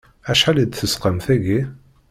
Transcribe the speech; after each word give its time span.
Acḥal 0.31 0.57
i 0.63 0.65
d-tesqam 0.65 1.17
tagi? 1.25 1.59